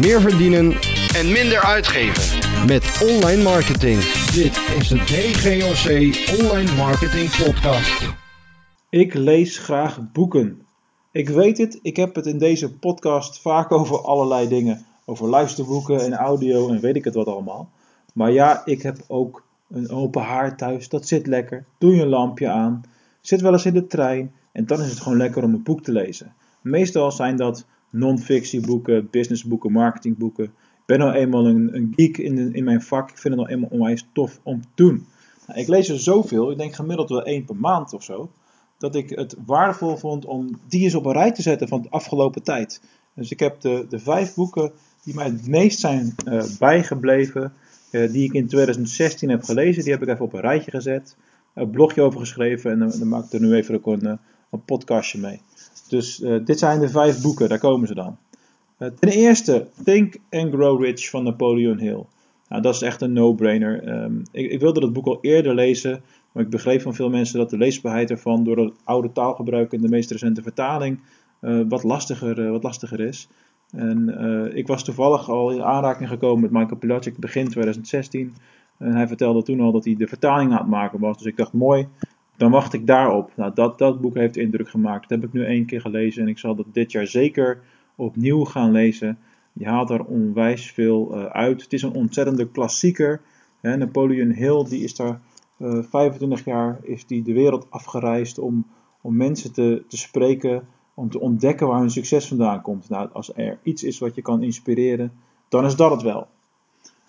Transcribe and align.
meer 0.00 0.20
verdienen 0.20 0.72
en 1.14 1.32
minder 1.32 1.60
uitgeven. 1.60 2.38
met 2.66 3.08
online 3.10 3.42
marketing. 3.42 4.00
Dit 4.32 4.60
is 4.78 4.88
de 4.88 4.96
DGOC 4.96 5.86
Online 6.40 6.74
Marketing 6.76 7.36
Podcast. 7.44 8.14
Ik 8.90 9.14
lees 9.14 9.58
graag 9.58 10.12
boeken. 10.12 10.62
Ik 11.12 11.28
weet 11.28 11.58
het, 11.58 11.78
ik 11.82 11.96
heb 11.96 12.14
het 12.14 12.26
in 12.26 12.38
deze 12.38 12.72
podcast 12.72 13.40
vaak 13.40 13.72
over 13.72 14.00
allerlei 14.00 14.48
dingen. 14.48 14.84
Over 15.04 15.28
luisterboeken 15.28 16.00
en 16.00 16.12
audio 16.12 16.68
en 16.68 16.80
weet 16.80 16.96
ik 16.96 17.04
het 17.04 17.14
wat 17.14 17.26
allemaal. 17.26 17.70
Maar 18.14 18.32
ja, 18.32 18.62
ik 18.64 18.82
heb 18.82 18.96
ook 19.06 19.42
een 19.70 19.90
open 19.90 20.22
haard 20.22 20.58
thuis, 20.58 20.88
dat 20.88 21.06
zit 21.06 21.26
lekker. 21.26 21.64
Doe 21.78 21.94
je 21.94 22.02
een 22.02 22.08
lampje 22.08 22.48
aan, 22.48 22.82
zit 23.20 23.40
wel 23.40 23.52
eens 23.52 23.66
in 23.66 23.74
de 23.74 23.86
trein 23.86 24.32
en 24.52 24.66
dan 24.66 24.80
is 24.80 24.90
het 24.90 25.00
gewoon 25.00 25.18
lekker 25.18 25.42
om 25.42 25.54
een 25.54 25.62
boek 25.62 25.82
te 25.82 25.92
lezen. 25.92 26.34
Meestal 26.60 27.12
zijn 27.12 27.36
dat 27.36 27.64
non-fictieboeken, 27.90 29.08
businessboeken, 29.10 29.72
marketingboeken. 29.72 30.44
Ik 30.44 30.86
ben 30.86 30.98
nou 30.98 31.12
eenmaal 31.12 31.46
een, 31.46 31.92
geek 31.96 32.18
in, 32.18 32.54
in 32.54 32.64
mijn 32.64 32.82
vak, 32.82 33.10
ik 33.10 33.18
vind 33.18 33.34
het 33.34 33.42
nou 33.42 33.48
eenmaal 33.48 33.70
onwijs 33.70 34.08
tof 34.12 34.40
om 34.42 34.60
te 34.60 34.68
doen. 34.74 35.06
Nou, 35.46 35.60
ik 35.60 35.68
lees 35.68 35.88
er 35.88 36.00
zoveel, 36.00 36.50
ik 36.50 36.58
denk 36.58 36.74
gemiddeld 36.74 37.08
wel 37.08 37.24
één 37.24 37.44
per 37.44 37.56
maand 37.56 37.92
of 37.92 38.02
zo 38.02 38.30
dat 38.80 38.94
ik 38.94 39.10
het 39.10 39.36
waardevol 39.46 39.96
vond 39.96 40.24
om 40.24 40.58
die 40.68 40.82
eens 40.82 40.94
op 40.94 41.04
een 41.04 41.12
rij 41.12 41.32
te 41.32 41.42
zetten 41.42 41.68
van 41.68 41.82
de 41.82 41.90
afgelopen 41.90 42.42
tijd. 42.42 42.80
Dus 43.14 43.30
ik 43.30 43.40
heb 43.40 43.60
de, 43.60 43.86
de 43.88 43.98
vijf 43.98 44.34
boeken 44.34 44.72
die 45.04 45.14
mij 45.14 45.24
het 45.24 45.46
meest 45.46 45.80
zijn 45.80 46.14
eh, 46.24 46.44
bijgebleven, 46.58 47.52
eh, 47.90 48.12
die 48.12 48.24
ik 48.24 48.32
in 48.32 48.46
2016 48.46 49.28
heb 49.28 49.42
gelezen, 49.42 49.82
die 49.82 49.92
heb 49.92 50.02
ik 50.02 50.08
even 50.08 50.24
op 50.24 50.32
een 50.32 50.40
rijtje 50.40 50.70
gezet, 50.70 51.16
een 51.54 51.70
blogje 51.70 52.02
over 52.02 52.20
geschreven 52.20 52.70
en 52.70 52.78
dan, 52.78 52.90
dan 52.98 53.08
maak 53.08 53.24
ik 53.24 53.32
er 53.32 53.40
nu 53.40 53.54
even 53.54 53.74
ook 53.74 53.86
een, 53.86 54.06
eh, 54.06 54.16
een 54.50 54.64
podcastje 54.64 55.18
mee. 55.18 55.40
Dus 55.90 56.22
eh, 56.22 56.36
dit 56.44 56.58
zijn 56.58 56.80
de 56.80 56.88
vijf 56.88 57.22
boeken, 57.22 57.48
daar 57.48 57.58
komen 57.58 57.88
ze 57.88 57.94
dan. 57.94 58.16
Eh, 58.76 58.88
ten 58.98 59.08
eerste 59.08 59.66
Think 59.84 60.16
and 60.30 60.52
Grow 60.52 60.84
Rich 60.84 61.10
van 61.10 61.24
Napoleon 61.24 61.78
Hill. 61.78 62.04
Nou, 62.48 62.62
dat 62.62 62.74
is 62.74 62.82
echt 62.82 63.00
een 63.00 63.12
no-brainer. 63.12 63.82
Ehm, 63.82 64.18
ik, 64.32 64.50
ik 64.50 64.60
wilde 64.60 64.80
dat 64.80 64.92
boek 64.92 65.06
al 65.06 65.18
eerder 65.20 65.54
lezen, 65.54 66.02
maar 66.32 66.44
ik 66.44 66.50
begreep 66.50 66.82
van 66.82 66.94
veel 66.94 67.10
mensen 67.10 67.38
dat 67.38 67.50
de 67.50 67.58
leesbaarheid 67.58 68.10
ervan 68.10 68.44
door 68.44 68.58
het 68.58 68.72
oude 68.84 69.12
taalgebruik 69.12 69.72
in 69.72 69.80
de 69.80 69.88
meest 69.88 70.10
recente 70.10 70.42
vertaling 70.42 71.00
eh, 71.40 71.60
wat, 71.68 71.82
lastiger, 71.82 72.50
wat 72.50 72.62
lastiger 72.62 73.00
is. 73.00 73.28
En 73.70 74.08
ik 74.54 74.66
was 74.66 74.84
toevallig 74.84 75.30
al 75.30 75.50
in 75.50 75.62
aanraking 75.62 76.08
gekomen 76.08 76.40
met 76.40 76.50
Michael 76.50 76.76
Pilacic 76.76 77.16
begin 77.16 77.48
2016. 77.48 78.34
En 78.78 78.94
hij 78.94 79.06
vertelde 79.06 79.42
toen 79.42 79.60
al 79.60 79.72
dat 79.72 79.84
hij 79.84 79.96
de 79.96 80.06
vertaling 80.06 80.52
aan 80.52 80.58
het 80.58 80.66
maken 80.66 81.00
was. 81.00 81.16
Dus 81.16 81.26
ik 81.26 81.36
dacht, 81.36 81.52
mooi, 81.52 81.88
dan 82.40 82.50
wacht 82.50 82.72
ik 82.72 82.86
daarop. 82.86 83.32
Nou, 83.36 83.54
dat, 83.54 83.78
dat 83.78 84.00
boek 84.00 84.14
heeft 84.14 84.36
indruk 84.36 84.68
gemaakt. 84.68 85.08
Dat 85.08 85.20
heb 85.20 85.28
ik 85.28 85.34
nu 85.34 85.44
één 85.44 85.66
keer 85.66 85.80
gelezen 85.80 86.22
en 86.22 86.28
ik 86.28 86.38
zal 86.38 86.54
dat 86.54 86.66
dit 86.72 86.92
jaar 86.92 87.06
zeker 87.06 87.62
opnieuw 87.96 88.44
gaan 88.44 88.72
lezen. 88.72 89.18
Je 89.52 89.66
haalt 89.66 89.90
er 89.90 90.04
onwijs 90.04 90.70
veel 90.70 91.14
eh, 91.14 91.24
uit. 91.24 91.62
Het 91.62 91.72
is 91.72 91.82
een 91.82 91.94
ontzettende 91.94 92.48
klassieker. 92.50 93.20
Napoleon 93.60 94.30
Hill 94.30 94.64
die 94.64 94.82
is 94.84 94.94
daar 94.94 95.20
eh, 95.56 95.78
25 95.82 96.44
jaar 96.44 96.78
is 96.82 97.06
die 97.06 97.22
de 97.22 97.32
wereld 97.32 97.66
afgereisd 97.70 98.38
om, 98.38 98.66
om 99.00 99.16
mensen 99.16 99.52
te, 99.52 99.84
te 99.88 99.96
spreken, 99.96 100.66
om 100.94 101.10
te 101.10 101.20
ontdekken 101.20 101.66
waar 101.66 101.80
hun 101.80 101.90
succes 101.90 102.28
vandaan 102.28 102.62
komt. 102.62 102.88
Nou, 102.88 103.08
als 103.12 103.32
er 103.34 103.58
iets 103.62 103.82
is 103.82 103.98
wat 103.98 104.14
je 104.14 104.22
kan 104.22 104.42
inspireren, 104.42 105.12
dan 105.48 105.64
is 105.64 105.76
dat 105.76 105.90
het 105.90 106.02
wel. 106.02 106.26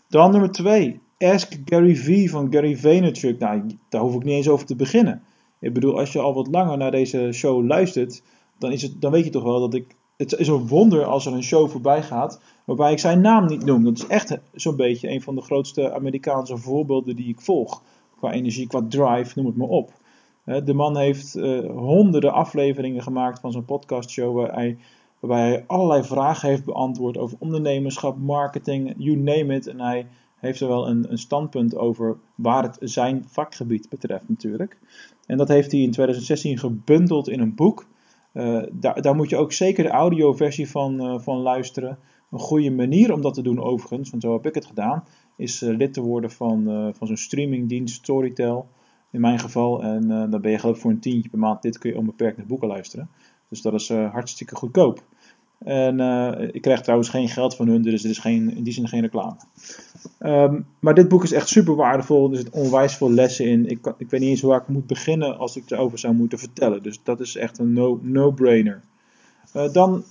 Dan 0.07 0.31
nummer 0.31 0.51
2. 0.51 0.99
Ask 1.21 1.57
Gary 1.65 1.95
V 1.95 2.29
van 2.29 2.51
Gary 2.51 2.77
Vaynerchuk. 2.77 3.39
Nou, 3.39 3.61
daar 3.89 4.01
hoef 4.01 4.15
ik 4.15 4.23
niet 4.23 4.33
eens 4.33 4.49
over 4.49 4.65
te 4.65 4.75
beginnen. 4.75 5.23
Ik 5.59 5.73
bedoel, 5.73 5.99
als 5.99 6.13
je 6.13 6.19
al 6.19 6.33
wat 6.33 6.47
langer 6.47 6.77
naar 6.77 6.91
deze 6.91 7.29
show 7.31 7.65
luistert, 7.65 8.23
dan, 8.57 8.71
is 8.71 8.81
het, 8.81 9.01
dan 9.01 9.11
weet 9.11 9.23
je 9.23 9.29
toch 9.29 9.43
wel 9.43 9.59
dat 9.59 9.73
ik. 9.73 9.95
Het 10.17 10.33
is 10.33 10.47
een 10.47 10.67
wonder 10.67 11.03
als 11.03 11.25
er 11.25 11.33
een 11.33 11.43
show 11.43 11.69
voorbij 11.69 12.03
gaat 12.03 12.41
waarbij 12.65 12.91
ik 12.91 12.99
zijn 12.99 13.21
naam 13.21 13.45
niet 13.45 13.65
noem. 13.65 13.83
Dat 13.83 13.97
is 13.97 14.07
echt 14.07 14.37
zo'n 14.53 14.75
beetje 14.75 15.09
een 15.09 15.21
van 15.21 15.35
de 15.35 15.41
grootste 15.41 15.93
Amerikaanse 15.93 16.57
voorbeelden 16.57 17.15
die 17.15 17.27
ik 17.27 17.41
volg. 17.41 17.83
Qua 18.17 18.31
energie, 18.31 18.67
qua 18.67 18.85
drive, 18.89 19.31
noem 19.35 19.45
het 19.45 19.55
maar 19.55 19.67
op. 19.67 19.91
De 20.43 20.73
man 20.73 20.97
heeft 20.97 21.35
eh, 21.35 21.59
honderden 21.69 22.33
afleveringen 22.33 23.03
gemaakt 23.03 23.39
van 23.39 23.51
zijn 23.51 23.65
podcastshow 23.65 24.35
waar 24.35 24.75
waarbij 25.19 25.47
hij 25.47 25.63
allerlei 25.67 26.03
vragen 26.03 26.49
heeft 26.49 26.65
beantwoord 26.65 27.17
over 27.17 27.37
ondernemerschap, 27.39 28.17
marketing, 28.17 28.93
you 28.97 29.17
name 29.17 29.55
it. 29.55 29.67
En 29.67 29.79
hij 29.79 30.07
heeft 30.41 30.59
er 30.59 30.67
wel 30.67 30.87
een, 30.87 31.11
een 31.11 31.17
standpunt 31.17 31.75
over 31.75 32.17
waar 32.35 32.63
het 32.63 32.77
zijn 32.79 33.25
vakgebied 33.27 33.89
betreft 33.89 34.29
natuurlijk. 34.29 34.77
En 35.25 35.37
dat 35.37 35.47
heeft 35.47 35.71
hij 35.71 35.81
in 35.81 35.91
2016 35.91 36.57
gebundeld 36.57 37.29
in 37.29 37.39
een 37.39 37.55
boek. 37.55 37.87
Eh, 38.31 38.61
daar, 38.71 39.01
daar 39.01 39.15
moet 39.15 39.29
je 39.29 39.37
ook 39.37 39.51
zeker 39.51 39.83
de 39.83 39.89
audioversie 39.89 40.69
van, 40.69 40.99
eh, 40.99 41.19
van 41.19 41.37
luisteren. 41.37 41.97
Een 42.31 42.39
goede 42.39 42.71
manier 42.71 43.13
om 43.13 43.21
dat 43.21 43.33
te 43.33 43.41
doen 43.41 43.61
overigens, 43.61 44.09
want 44.09 44.23
zo 44.23 44.33
heb 44.33 44.45
ik 44.45 44.55
het 44.55 44.65
gedaan, 44.65 45.03
is 45.37 45.61
eh, 45.61 45.77
lid 45.77 45.93
te 45.93 46.01
worden 46.01 46.31
van, 46.31 46.93
van 46.97 47.07
zo'n 47.07 47.17
streamingdienst 47.17 47.95
Storytel. 47.95 48.67
In 49.11 49.21
mijn 49.21 49.39
geval. 49.39 49.83
En 49.83 50.07
dan 50.07 50.41
ben 50.41 50.51
je 50.51 50.59
geloof 50.59 50.75
ik 50.75 50.81
voor 50.81 50.91
een 50.91 50.99
tientje 50.99 51.29
per 51.29 51.39
maand. 51.39 51.61
Dit 51.61 51.77
kun 51.77 51.91
je 51.91 51.97
onbeperkt 51.97 52.37
naar 52.37 52.45
boeken 52.45 52.67
luisteren. 52.67 53.09
Dus 53.49 53.61
dat 53.61 53.73
is 53.73 53.89
hartstikke 53.89 54.55
goedkoop. 54.55 55.03
En 55.63 55.99
eh, 55.99 56.49
ik 56.51 56.61
krijg 56.61 56.81
trouwens 56.81 57.09
geen 57.09 57.29
geld 57.29 57.55
van 57.55 57.67
hun, 57.67 57.81
dus 57.81 58.03
er 58.03 58.09
is 58.09 58.17
geen, 58.17 58.55
in 58.55 58.63
die 58.63 58.73
zin 58.73 58.87
geen 58.87 59.01
reclame. 59.01 59.35
Ehm, 60.19 60.59
maar 60.79 60.93
dit 60.93 61.07
boek 61.07 61.23
is 61.23 61.31
echt 61.31 61.47
super 61.47 61.75
waardevol. 61.75 62.29
Er 62.29 62.35
zitten 62.35 62.61
onwijs 62.61 62.95
veel 62.95 63.11
lessen 63.11 63.45
in. 63.45 63.69
Ik, 63.69 63.93
ik 63.97 64.09
weet 64.09 64.19
niet 64.19 64.29
eens 64.29 64.41
waar 64.41 64.61
ik 64.61 64.67
moet 64.67 64.87
beginnen 64.87 65.37
als 65.37 65.55
ik 65.55 65.71
erover 65.71 65.99
zou 65.99 66.13
moeten 66.13 66.39
vertellen. 66.39 66.83
Dus 66.83 66.99
dat 67.03 67.19
is 67.19 67.35
echt 67.35 67.59
een 67.59 67.73
no- 67.73 67.99
no-brainer. 68.01 68.81
Eh, 69.53 69.71
dan 69.71 70.03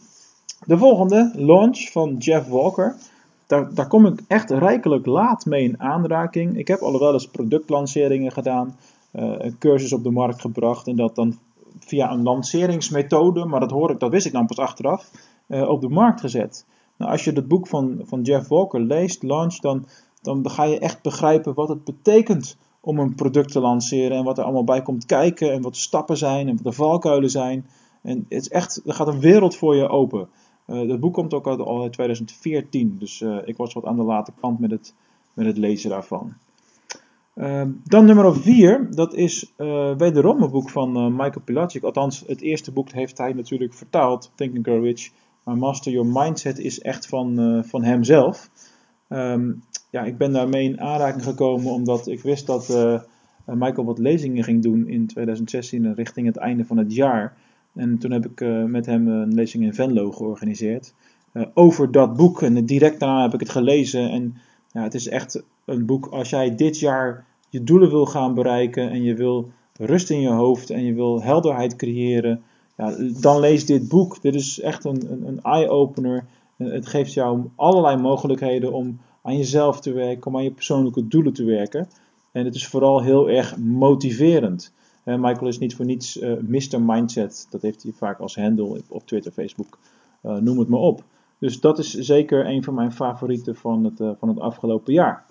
de 0.66 0.78
volgende, 0.78 1.32
Launch 1.34 1.90
van 1.90 2.16
Jeff 2.16 2.48
Walker. 2.48 2.96
Daar, 3.46 3.74
daar 3.74 3.86
kom 3.86 4.06
ik 4.06 4.20
echt 4.26 4.50
rijkelijk 4.50 5.06
laat 5.06 5.46
mee 5.46 5.64
in 5.64 5.80
aanraking. 5.80 6.58
Ik 6.58 6.68
heb 6.68 6.80
al 6.80 6.98
wel 6.98 7.12
eens 7.12 7.28
productlanceringen 7.28 8.32
gedaan, 8.32 8.76
eh, 9.10 9.34
een 9.38 9.58
cursus 9.58 9.92
op 9.92 10.02
de 10.02 10.10
markt 10.10 10.40
gebracht 10.40 10.86
en 10.86 10.96
dat 10.96 11.14
dan 11.14 11.38
via 11.78 12.12
een 12.12 12.22
lanceringsmethode, 12.22 13.44
maar 13.44 13.60
dat, 13.60 13.70
hoor 13.70 13.90
ik, 13.90 14.00
dat 14.00 14.10
wist 14.10 14.26
ik 14.26 14.32
dan 14.32 14.46
pas 14.46 14.58
achteraf, 14.58 15.10
eh, 15.50 15.68
op 15.68 15.80
de 15.80 15.88
markt 15.88 16.20
gezet. 16.20 16.66
Nou, 16.96 17.10
als 17.10 17.24
je 17.24 17.32
het 17.32 17.48
boek 17.48 17.66
van, 17.66 18.00
van 18.04 18.22
Jeff 18.22 18.48
Walker 18.48 18.80
leest, 18.80 19.22
Launch, 19.22 19.58
dan, 19.58 19.86
dan 20.22 20.50
ga 20.50 20.64
je 20.64 20.78
echt 20.78 21.02
begrijpen 21.02 21.54
wat 21.54 21.68
het 21.68 21.84
betekent 21.84 22.56
om 22.80 22.98
een 22.98 23.14
product 23.14 23.52
te 23.52 23.60
lanceren 23.60 24.16
en 24.16 24.24
wat 24.24 24.38
er 24.38 24.44
allemaal 24.44 24.64
bij 24.64 24.82
komt 24.82 25.06
kijken 25.06 25.52
en 25.52 25.62
wat 25.62 25.74
de 25.74 25.80
stappen 25.80 26.16
zijn 26.16 26.48
en 26.48 26.54
wat 26.54 26.64
de 26.64 26.72
valkuilen 26.72 27.30
zijn. 27.30 27.66
En 28.02 28.18
het 28.28 28.42
is 28.42 28.48
echt, 28.48 28.82
er 28.86 28.94
gaat 28.94 29.08
een 29.08 29.20
wereld 29.20 29.56
voor 29.56 29.76
je 29.76 29.88
open. 29.88 30.28
Eh 30.66 30.88
dat 30.88 31.00
boek 31.00 31.14
komt 31.14 31.34
ook 31.34 31.46
uit, 31.46 31.60
al 31.60 31.82
uit 31.82 31.92
2014, 31.92 32.96
dus 32.98 33.20
eh, 33.20 33.38
ik 33.44 33.56
was 33.56 33.72
wat 33.72 33.84
aan 33.84 33.96
de 33.96 34.02
late 34.02 34.32
kant 34.40 34.58
met 34.58 34.70
het, 34.70 34.94
met 35.34 35.46
het 35.46 35.58
lezen 35.58 35.90
daarvan. 35.90 36.32
Ehm, 37.34 37.70
dan 37.84 38.04
nummer 38.04 38.36
4, 38.36 38.88
dat 38.90 39.14
is 39.14 39.52
wederom 39.96 40.42
een 40.42 40.50
boek 40.50 40.70
van 40.70 41.12
Michael 41.12 41.42
Pilacic. 41.44 41.82
Althans, 41.82 42.24
het 42.26 42.40
eerste 42.40 42.72
boek 42.72 42.90
heeft 42.90 43.18
hij 43.18 43.32
natuurlijk 43.32 43.74
vertaald, 43.74 44.32
Think 44.34 44.56
and 44.56 44.66
Grow 44.66 44.84
Rich. 44.84 45.10
Maar 45.44 45.56
Master 45.56 45.92
Your 45.92 46.08
Mindset 46.12 46.58
is 46.58 46.80
echt 46.80 47.06
van, 47.06 47.38
eh, 47.38 47.62
van 47.62 47.84
hemzelf. 47.84 48.50
Ehm, 49.08 49.52
ja, 49.90 50.04
ik 50.04 50.18
ben 50.18 50.32
daarmee 50.32 50.64
in 50.64 50.80
aanraking 50.80 51.24
gekomen 51.24 51.72
omdat 51.72 52.06
ik 52.06 52.20
wist 52.20 52.46
dat 52.46 52.70
eh, 52.70 53.00
Michael 53.44 53.86
wat 53.86 53.98
lezingen 53.98 54.44
ging 54.44 54.62
doen 54.62 54.88
in 54.88 55.06
2016 55.06 55.94
richting 55.94 56.26
het 56.26 56.36
einde 56.36 56.64
van 56.64 56.76
het 56.76 56.94
jaar. 56.94 57.36
En 57.74 57.98
toen 57.98 58.10
heb 58.10 58.26
ik 58.26 58.40
eh, 58.40 58.64
met 58.64 58.86
hem 58.86 59.08
een 59.08 59.34
lezing 59.34 59.64
in 59.64 59.74
Venlo 59.74 60.10
georganiseerd 60.10 60.94
eh, 61.32 61.42
over 61.54 61.92
dat 61.92 62.16
boek. 62.16 62.42
En 62.42 62.64
direct 62.64 63.00
daarna 63.00 63.22
heb 63.22 63.34
ik 63.34 63.40
het 63.40 63.50
gelezen. 63.50 64.10
En 64.10 64.36
ja, 64.72 64.82
het 64.82 64.94
is 64.94 65.08
echt 65.08 65.42
een 65.64 65.86
boek 65.86 66.06
als 66.06 66.30
jij 66.30 66.54
dit 66.54 66.78
jaar 66.78 67.24
je 67.48 67.64
doelen 67.64 67.90
wil 67.90 68.06
gaan 68.06 68.34
bereiken 68.34 68.90
en 68.90 69.02
je 69.02 69.14
wil 69.14 69.50
rust 69.72 70.10
in 70.10 70.20
je 70.20 70.28
hoofd 70.28 70.70
en 70.70 70.84
je 70.84 70.94
wil 70.94 71.22
helderheid 71.22 71.76
creëren, 71.76 72.42
ja, 72.80 72.94
dan 73.20 73.40
lees 73.40 73.66
dit 73.66 73.88
boek. 73.88 74.22
Dit 74.22 74.34
is 74.34 74.60
echt 74.60 74.84
een, 74.84 75.12
een, 75.12 75.26
een 75.26 75.42
eye-opener. 75.42 76.24
Het 76.56 76.86
geeft 76.86 77.12
jou 77.12 77.50
allerlei 77.56 77.96
mogelijkheden 77.96 78.72
om 78.72 79.00
aan 79.22 79.36
jezelf 79.36 79.80
te 79.80 79.92
werken, 79.92 80.26
om 80.26 80.36
aan 80.36 80.42
je 80.42 80.50
persoonlijke 80.50 81.08
doelen 81.08 81.32
te 81.32 81.44
werken. 81.44 81.88
En 82.32 82.44
het 82.44 82.54
is 82.54 82.66
vooral 82.66 83.02
heel 83.02 83.30
erg 83.30 83.56
motiverend. 83.58 84.72
Eh, 85.04 85.16
Michael 85.16 85.48
is 85.48 85.58
niet 85.58 85.74
voor 85.74 85.84
niets 85.84 86.18
eh 86.18 86.32
Mr. 86.40 86.82
Mindset. 86.82 87.46
Dat 87.50 87.62
heeft 87.62 87.82
hij 87.82 87.92
vaak 87.92 88.18
als 88.18 88.36
handle 88.36 88.82
op, 88.88 89.06
Twitter, 89.06 89.32
Facebook. 89.32 89.78
eh, 90.20 90.36
noem 90.36 90.58
het 90.58 90.68
maar 90.68 90.80
op. 90.80 91.02
Dus 91.38 91.60
dat 91.60 91.78
is 91.78 91.90
zeker 91.90 92.46
een 92.46 92.64
van 92.64 92.74
mijn 92.74 92.92
favorieten 92.92 93.56
van 93.56 93.84
het, 93.84 94.16
van 94.18 94.28
het 94.28 94.40
afgelopen 94.40 94.92
jaar. 94.92 95.24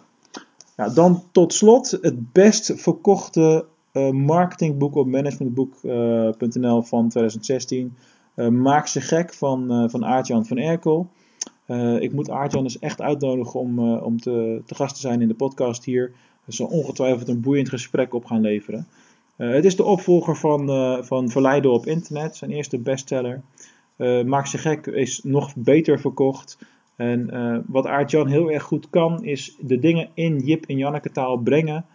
Ja, 0.77 0.89
dan 0.89 1.23
tot 1.31 1.53
slot 1.53 1.97
het 2.01 2.31
best 2.31 2.73
verkochte 2.75 3.65
marketingboek 4.11 4.95
op 4.95 5.07
managementboek.nl 5.07 6.81
van 6.81 7.09
2016. 7.09 7.95
Eh, 8.35 8.47
Maak 8.47 8.87
ze 8.87 9.01
gek 9.01 9.33
van, 9.33 9.71
eh 9.71 9.89
van 9.89 10.05
Aartjan 10.05 10.45
van 10.45 10.57
Erkel. 10.57 11.09
Eh, 11.65 12.01
ik 12.01 12.13
moet 12.13 12.29
Aartjan 12.29 12.63
dus 12.63 12.79
echt 12.79 13.01
uitnodigen 13.01 13.59
om, 13.59 13.79
eh, 13.79 14.05
om 14.05 14.19
te, 14.19 14.61
te 14.65 14.75
gast 14.75 14.95
te 14.95 15.01
zijn 15.01 15.21
in 15.21 15.27
de 15.27 15.33
podcast 15.33 15.85
hier. 15.85 16.11
Er 16.45 16.53
zal 16.53 16.67
ongetwijfeld 16.67 17.27
een 17.27 17.41
boeiend 17.41 17.69
gesprek 17.69 18.13
op 18.13 18.25
gaan 18.25 18.41
leveren. 18.41 18.87
Eh, 19.39 19.49
het 19.49 19.65
is 19.65 19.75
de 19.75 19.83
opvolger 19.83 20.35
van, 20.35 20.69
eh, 20.69 21.01
van 21.01 21.29
Verleiden 21.29 21.71
op 21.71 21.85
internet, 21.85 22.35
zijn 22.35 22.51
eerste 22.51 22.77
bestseller. 22.77 23.41
Eh, 23.95 24.23
Maak 24.23 24.45
ze 24.45 24.57
gek 24.57 24.85
is 24.87 25.23
nog 25.23 25.55
beter 25.55 25.99
verkocht. 25.99 26.57
En 26.95 27.63
wat 27.67 27.85
Aart-Jan 27.85 28.27
heel 28.27 28.51
erg 28.51 28.63
goed 28.63 28.89
kan, 28.89 29.23
is 29.23 29.55
de 29.59 29.79
dingen 29.79 30.09
in 30.13 30.39
Jip 30.39 30.65
en 30.65 30.77
Janneke 30.77 31.11
taal 31.11 31.37
brengen. 31.37 31.85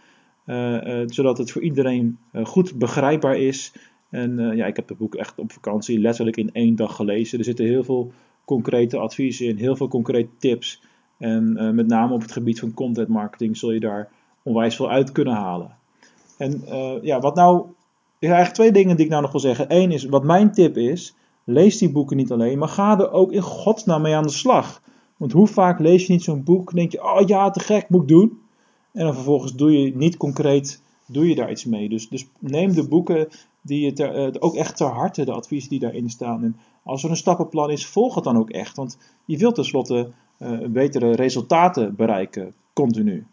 Uh, 0.46 1.02
zodat 1.06 1.38
het 1.38 1.50
voor 1.50 1.62
iedereen 1.62 2.18
goed 2.42 2.78
begrijpbaar 2.78 3.36
is. 3.36 3.72
En 4.10 4.56
ja, 4.56 4.66
ik 4.66 4.76
heb 4.76 4.88
het 4.88 4.98
boek 4.98 5.14
echt 5.14 5.38
op 5.38 5.52
vakantie 5.52 6.00
letterlijk 6.00 6.36
in 6.36 6.50
één 6.52 6.76
dag 6.76 6.96
gelezen. 6.96 7.38
Er 7.38 7.44
zitten 7.44 7.64
heel 7.64 7.84
veel 7.84 8.12
concrete 8.44 8.98
adviezen 8.98 9.46
in, 9.46 9.56
heel 9.56 9.76
veel 9.76 9.88
concrete 9.88 10.30
tips. 10.38 10.82
En 11.18 11.74
met 11.74 11.86
name 11.86 12.14
op 12.14 12.20
het 12.20 12.32
gebied 12.32 12.60
van 12.60 12.74
content 12.74 13.08
marketing 13.08 13.56
zul 13.56 13.70
je 13.70 13.80
daar 13.80 14.08
onwijs 14.42 14.76
veel 14.76 14.90
uit 14.90 15.12
kunnen 15.12 15.34
halen. 15.34 15.76
En 16.38 16.62
ja, 17.02 17.20
wat 17.20 17.34
nou. 17.34 17.66
Er 18.18 18.30
zijn 18.30 18.42
eigenlijk 18.42 18.54
twee 18.54 18.82
dingen 18.82 18.96
die 18.96 19.04
ik 19.04 19.10
nou 19.10 19.22
nog 19.22 19.32
wil 19.32 19.40
zeggen. 19.40 19.66
Eén 19.68 19.90
is, 19.90 20.04
wat 20.04 20.24
mijn 20.24 20.52
tip 20.52 20.76
is, 20.76 21.14
lees 21.44 21.78
die 21.78 21.92
boeken 21.92 22.16
niet 22.16 22.32
alleen, 22.32 22.58
maar 22.58 22.68
ga 22.68 22.98
er 22.98 23.10
ook 23.10 23.32
in 23.32 23.42
godsnaam 23.42 24.02
mee 24.02 24.14
aan 24.14 24.22
de 24.22 24.28
slag. 24.28 24.82
Want 25.16 25.32
hoe 25.32 25.46
vaak 25.46 25.78
lees 25.78 26.06
je 26.06 26.12
niet 26.12 26.22
zo'n 26.22 26.44
boek, 26.44 26.74
denk 26.74 26.92
je, 26.92 27.02
oh 27.02 27.26
ja, 27.26 27.50
te 27.50 27.60
gek, 27.60 27.88
moet 27.88 28.02
ik 28.02 28.08
doen. 28.08 28.38
En 28.94 29.04
dan 29.04 29.14
vervolgens 29.14 29.54
doe 29.54 29.78
je 29.78 29.96
niet 29.96 30.16
concreet, 30.16 30.80
doe 31.06 31.28
je 31.28 31.34
daar 31.34 31.50
iets 31.50 31.64
mee. 31.64 31.88
Dus, 31.88 32.08
dus 32.08 32.26
neem 32.38 32.72
de 32.72 32.88
boeken 32.88 33.28
die 33.60 33.80
je 33.80 34.30
uh, 34.32 34.42
ook 34.42 34.54
echt 34.54 34.76
ter 34.76 34.86
harte, 34.86 35.24
de 35.24 35.32
adviezen 35.32 35.70
die 35.70 35.78
daarin 35.78 36.10
staan. 36.10 36.42
En 36.42 36.56
als 36.82 37.04
er 37.04 37.10
een 37.10 37.16
stappenplan 37.16 37.70
is, 37.70 37.86
volg 37.86 38.14
het 38.14 38.24
dan 38.24 38.38
ook 38.38 38.50
echt. 38.50 38.76
Want 38.76 38.98
je 39.24 39.36
wilt 39.36 39.54
tenslotte 39.54 40.10
uh, 40.38 40.58
betere 40.68 41.14
resultaten 41.14 41.94
bereiken, 41.96 42.54
continu. 42.72 43.26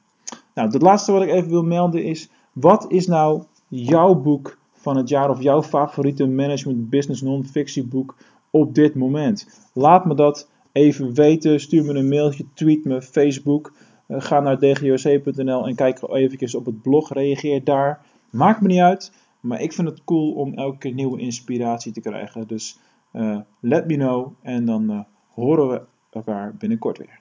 Nou, 0.54 0.72
het 0.72 0.82
laatste 0.82 1.12
wat 1.12 1.22
ik 1.22 1.30
even 1.30 1.50
wil 1.50 1.64
melden 1.64 2.04
is, 2.04 2.30
wat 2.54 2.86
is 2.92 3.08
nou 3.08 3.44
jouw 3.68 4.16
boek 4.16 4.58
van 4.74 4.98
het 4.98 5.10
jaar 5.10 5.30
of 5.30 5.42
jouw 5.42 5.64
favoriete 5.64 6.28
management 6.28 6.90
business 6.90 7.22
non-fictie 7.22 7.84
boek 7.84 8.16
op 8.50 8.76
dit 8.76 8.96
moment? 8.96 9.68
Laat 9.74 10.06
me 10.06 10.16
dat 10.16 10.50
even 10.72 11.14
weten. 11.14 11.60
Stuur 11.60 11.84
me 11.84 11.94
een 11.94 12.08
mailtje, 12.08 12.46
tweet 12.54 12.86
me, 12.86 13.02
Facebook. 13.02 13.74
Uh, 14.12 14.22
ga 14.22 14.40
naar 14.40 14.60
dgoc.nl 14.60 15.68
en 15.68 15.76
kijk 15.76 16.02
even 16.10 16.58
op 16.58 16.66
het 16.66 16.82
blog. 16.82 17.14
Reageer 17.14 17.64
daar. 17.64 18.06
Maakt 18.30 18.62
me 18.62 18.68
niet 18.68 18.80
uit. 18.80 19.12
Maar 19.40 19.62
ik 19.62 19.74
vind 19.74 19.88
het 19.88 20.04
cool 20.04 20.32
om 20.32 20.54
elke 20.54 20.78
keer 20.78 20.94
nieuwe 20.94 21.20
inspiratie 21.20 21.92
te 21.92 22.02
krijgen. 22.02 22.48
Dus 22.48 22.80
uh, 23.14 23.40
let 23.60 23.88
me 23.88 23.96
know. 23.96 24.34
En 24.42 24.66
dan 24.66 24.92
uh, 24.92 25.00
horen 25.34 25.70
we 25.70 25.82
elkaar 26.10 26.56
binnenkort 26.56 26.98
weer. 26.98 27.21